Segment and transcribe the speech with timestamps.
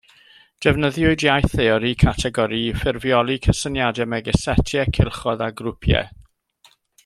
[0.65, 6.13] Defnyddiwyd iaith theori categori i ffurfioli cysyniadau megis setiau, cylchoedd a grwpiau.